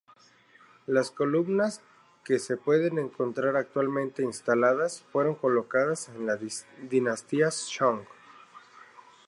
Las 0.87 1.11
columnas 1.11 1.83
que 2.25 2.39
se 2.39 2.57
pueden 2.57 2.97
encontrar 2.97 3.55
actualmente 3.55 4.23
instaladas 4.23 5.03
fueron 5.11 5.35
colocadas 5.35 6.09
en 6.09 6.25
la 6.25 6.39
dinastía 6.89 7.51
Song. 7.51 7.99